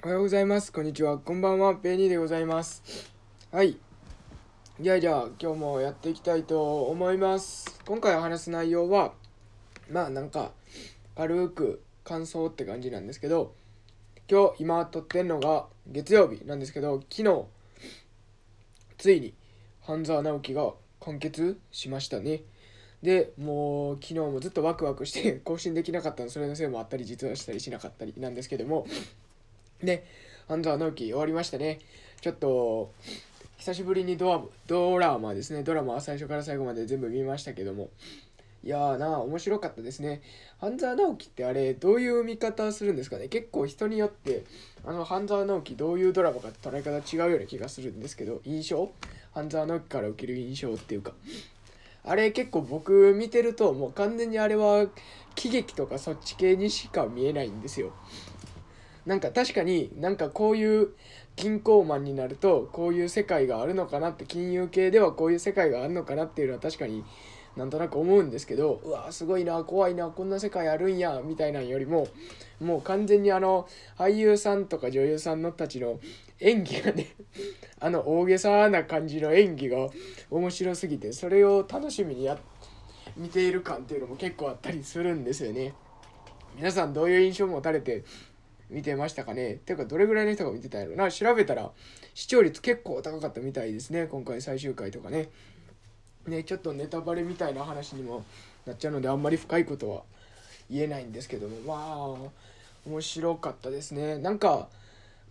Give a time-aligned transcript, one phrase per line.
[0.00, 0.72] おはようございます。
[0.72, 1.18] こんにちは。
[1.18, 1.74] こんばんは。
[1.74, 3.10] ペニーでございます。
[3.50, 3.76] はい。
[4.80, 7.80] じゃあじゃあ、今日もやっていきたいと思います。
[7.84, 9.14] 今回話す内容は、
[9.90, 10.52] まあなんか、
[11.16, 13.54] 軽く感想って感じなんですけど、
[14.30, 17.46] 今日、今撮ってんのが月曜日なんですけど、昨日、
[18.98, 19.34] ついに、
[19.80, 22.42] 半沢直樹が完結しましたね。
[23.02, 28.88] でもう昨日もずっとワクワクして更新できなかったのそれのせいもあったり実はしたりしなかったりなんですけども
[29.82, 30.06] で
[30.48, 31.78] 半沢直樹終わりましたね。
[32.20, 32.92] ちょっと
[33.58, 35.62] 久しぶりにドアドラマですね。
[35.62, 37.90] ドラマは最初から最後まで全部見ましたけども。
[38.64, 40.20] いやーな面白かったですね。
[40.58, 43.28] 半沢直樹ってあれどういう見方するんですかね。
[43.28, 44.44] 結構人によって
[44.84, 48.90] あの半沢直樹どういうドラマかって捉え方違うような気がするんですけど印象？
[49.32, 51.12] 半沢直樹から受ける印象っていうか。
[52.04, 54.86] あれ結構僕見てるともう完全にあれは
[55.34, 57.92] 喜劇とかそっち系にしか見えないんですよ。
[59.08, 60.90] なんか確かになんかこういう
[61.34, 67.02] 銀行マンになるとこういう世界があるのかなって金融系ではこういう世界があるのかなっていうのは確かに
[67.56, 72.06] なんとなく思うんですけどうわすごいな怖いなこんな世界あるんやみたいなんよりも
[72.60, 73.66] もう完全にあの
[73.96, 76.00] 俳優さんとか女優さんのたちの
[76.40, 77.06] 演技がね
[77.80, 79.88] あの大げさな感じの演技が
[80.30, 82.36] 面白すぎてそれを楽しみにや
[83.16, 85.72] 見ている感っていうのも結構あったりするんですよね。
[86.56, 88.04] 皆さんどういう印象を持たれて
[88.70, 89.54] 見てましたかね？
[89.54, 91.10] ていうかどれぐらいの人が見てたんやろな？
[91.10, 91.70] 調べたら
[92.14, 94.06] 視聴率結構高かったみたいですね。
[94.06, 95.30] 今回最終回とかね。
[96.26, 98.24] ねちょっとネタバレみたいな話にも
[98.66, 100.02] なっちゃうのであんまり深いことは
[100.70, 101.56] 言えないんですけども。
[101.66, 101.74] ま
[102.26, 102.30] あ
[102.86, 104.18] 面白かったですね。
[104.18, 104.68] なんか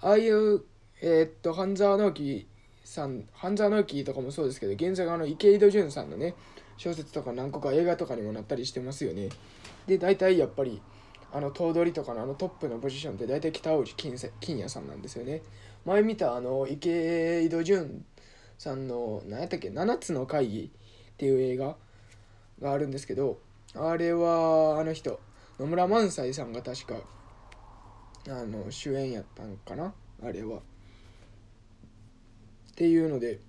[0.00, 0.62] ああいう
[1.02, 2.46] えーっと半沢直樹
[2.84, 6.34] さん半沢直樹とかもそうですけど現在あの池井戸潤さんのね
[6.78, 9.28] 小説とか何個か映画とかにもなったりしてますよね。
[9.86, 10.80] で大体やっぱり
[11.36, 15.42] あの頭取とかのあのトップのポジションって大体北内金金也さんなんですよね
[15.84, 18.06] 前見たあの池井戸潤
[18.56, 20.70] さんの何やったっけ7つの会議
[21.12, 21.76] っていう映画
[22.62, 23.38] があるんですけど
[23.74, 25.20] あれはあの人
[25.60, 26.94] 野村萬斎さんが確か
[28.28, 29.92] あの主演やったんかな
[30.24, 30.56] あれは。
[30.56, 30.60] っ
[32.76, 33.40] ていうので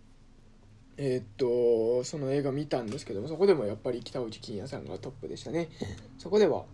[0.98, 5.70] えーっとその映画見たんですけどもそこでもやっぱり北内金也さんがトップでしたね
[6.18, 6.66] そこでは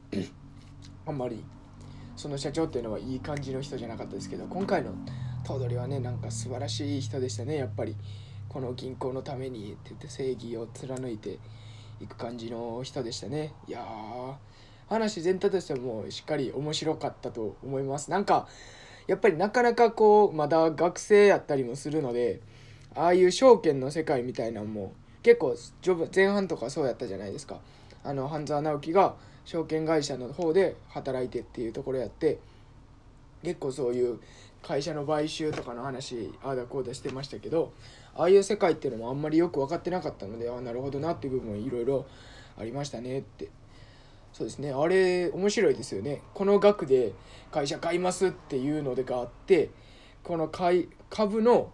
[1.06, 1.44] あんまり
[2.16, 4.92] その社長っていうのはいい感じの人じゃなかったですけど今回の
[5.44, 7.58] 頭取はねなんか素晴らしい人でしたね。
[7.58, 7.96] やっぱり
[8.50, 11.40] この銀行のためにって言って正義を貫いて
[12.00, 13.54] いく感じの人でしたね。
[13.68, 14.34] いやー
[14.88, 18.12] 話全体としてもしっかり面白かったと思います。
[18.12, 18.48] なんか
[19.08, 22.42] やっぱりなかなかこうまだ学生やったりもするので
[22.96, 24.94] ああいう証券の世界みたいなのも
[25.24, 27.60] 結構序盤前半とかそうやったじゃないですか。
[28.04, 29.16] あの半沢直樹が
[29.46, 32.40] 証券会社の方で働いてっていうところやって
[33.44, 34.20] 結構そういう
[34.62, 37.74] 会社の買収とかの話ああだこうだしてましたけど
[38.16, 42.06] ああいう世界っていうのもあんまりよく分かってなかったのでああなるほどなっていう部分いろいろ
[42.58, 43.50] ありましたねって。
[44.34, 44.72] そうですね。
[44.72, 46.22] あれ面白いですよね。
[46.34, 47.14] この額で
[47.52, 49.70] 会社買いますっていうのでがあって
[50.24, 51.72] この買い株の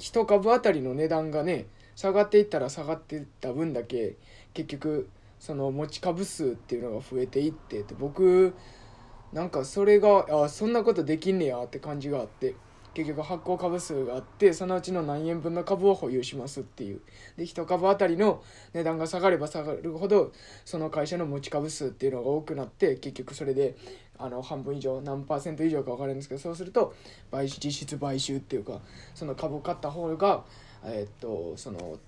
[0.00, 4.16] 1株当たりの値段がね下がっていったら下がっていった分だけ
[4.52, 5.08] 結局
[5.42, 8.54] その持ち株数っていうのが増えていって僕
[9.32, 12.54] なんかそれがあそんなことできんねやって感じがあって
[12.94, 17.00] 結局発行株数があってそのうちの何円分の株を保有しますっていう。
[17.36, 18.40] で1株当たりの
[18.72, 20.30] 値段が下がれば下がるほど
[20.64, 23.74] その会社の持ち株数っていうのが多くなって結局それで
[24.20, 26.94] あの半分以上何パーセント以上か分かるんですけどそうすると
[27.32, 28.80] 買実質買収っていうか
[29.12, 30.44] その株を買った方が
[30.84, 31.98] えーっとその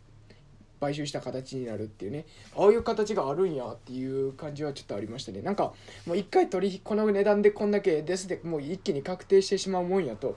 [0.84, 2.26] 買収した形になるっていうね。
[2.56, 5.42] ああいう形があるんやっていう感じはちょっとありましたね。
[5.42, 5.72] なんか
[6.06, 10.36] もう一回取引この値段でこんだけですでもう一気に確定してしまうもんやと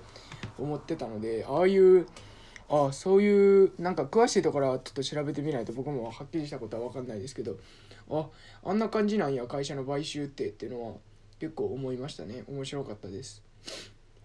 [0.57, 2.07] 思ってたのでああいう
[2.69, 7.57] あそういうなんか詳しいところはちょっと調べてみないと僕もはっきりしたことは分かんないですけど
[8.09, 8.27] あ
[8.63, 10.93] あんな感じなんや会社の買収ってっていうのは。
[11.39, 12.43] 結構思いましたね。
[12.47, 13.43] 面白かったです。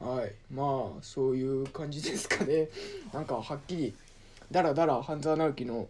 [0.01, 0.33] はい。
[0.51, 2.69] まあそういう感じですかね。
[3.13, 3.95] なんかはっきり
[4.51, 5.89] だらだら半沢直樹の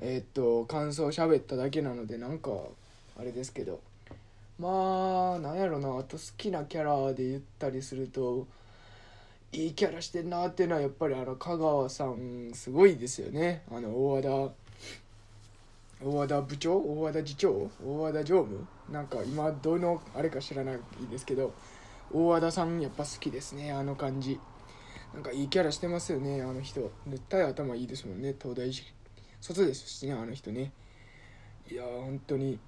[0.00, 2.50] えーっと感想を喋っただけなのでなんか
[3.18, 3.80] あれですけど。
[4.56, 8.46] まあなんやろなあと好きなキャラで言ったりすると
[9.50, 13.64] いいキャラしてんなっていうのはやっぱりあの香川さんすごいですよね。
[13.68, 14.28] あの大和田
[16.04, 16.76] 大和田部長？
[16.76, 17.68] 大和田次長？
[17.84, 18.64] 大和田常務？
[18.92, 20.78] なんか今どのあれか知らない
[21.10, 21.52] ですけど
[22.12, 24.38] 大和田さんやっぱ好きですねあの感じ。
[25.14, 26.92] なんかいいキャラしてますよねあの人。
[27.08, 28.72] 絶対頭いいですもんね東大
[29.44, 30.72] 卒ですしねあの人ね。
[31.70, 32.58] いやー本当に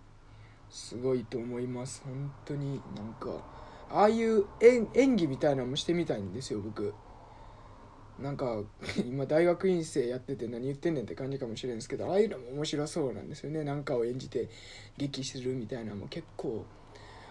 [0.68, 2.02] すごいと思います。
[2.04, 3.42] 本当になんか
[3.90, 6.92] ああいう演演技みたいなのもしてみたいんですよ僕。
[8.18, 8.62] なんか
[9.08, 13.64] 今大学院生やってて何言ってんねんって感じかもしれんですけどああいうのも面白そうなんですよね。
[13.64, 14.50] なんかを演じて
[14.98, 16.66] 劇するみたいなのも結構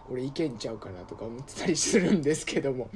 [0.09, 2.89] 俺いけんちゃうかなとか思ってたりするんですけども。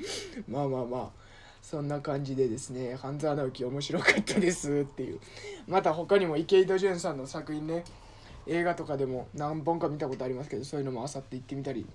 [0.48, 1.29] まあまあまあ
[1.62, 5.20] そんな感じでですね「半沢直樹面白かったです」っていう。
[5.68, 7.84] また他にも池井戸潤さんの作品ね
[8.48, 11.86] 映画とかでも何本か見たことありますけどそういうのもあさって行ってみたり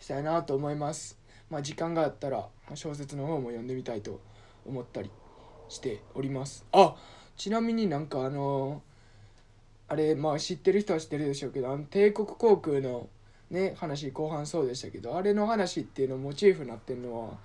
[0.00, 1.18] したいなと思います。
[1.48, 4.20] まあ時間があったら小説の方も読んでみたいと
[4.66, 5.10] 思ったり
[5.68, 6.64] しております。
[6.72, 6.96] あ
[7.36, 8.82] ちなみになんかあの
[9.88, 13.08] あれまあ知ってる人は知ってるでしょうけどあの帝国航空の
[13.50, 17.38] ね話後半そうでしたけどあれの話っていうのモチーフになってるのは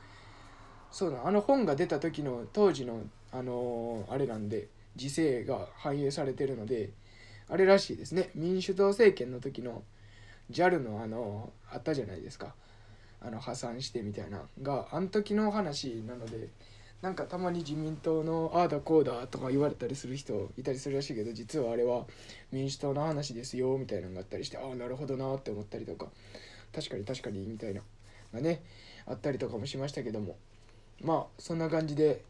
[0.96, 3.02] そうだあの本が出た時の当時の
[3.34, 6.92] あのあれなんで時勢が反映されてるので
[7.50, 8.30] あれらしいですね。
[8.34, 9.84] 民主党政権の時の
[10.50, 12.56] JAL のあのあったじゃないですか。
[13.22, 16.48] あの破産してみたいながあの時の話なので
[17.02, 22.06] なんかたまに自民党のああだこうだとか言われたりする人いたりするらしいけど実はあれは
[22.54, 26.08] 民主党の話ですよみたいなのがあったりしてああなるほどなって思ったりとか
[26.74, 27.82] 確かに確かにみたいな
[28.34, 28.64] がね
[29.06, 30.38] あったりとかもしましたけども。
[31.04, 32.24] まあそんな感じで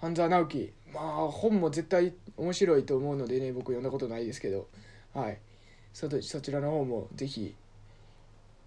[0.00, 4.68] 半沢直樹まあ本も絶対面白いと思うのでね僕読んだことないですけど
[5.14, 5.38] はい。
[5.92, 7.54] そそちらの方も是非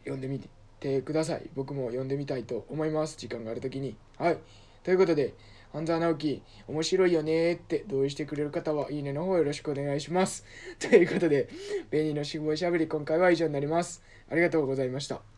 [0.03, 0.39] 読んでみ
[0.79, 1.49] てください。
[1.55, 3.17] 僕も読んでみたいと思います。
[3.17, 3.95] 時間がある時に。
[4.17, 4.37] はい。
[4.83, 5.33] ということで
[5.73, 10.45] 半沢直樹面白いよねって同意してくれる方はいいねの方よろしくお願いします。
[10.79, 11.49] ということで
[11.89, 14.03] ベニーの死亡しゃべり今回は以上になります。
[14.29, 15.34] ありがとうございました。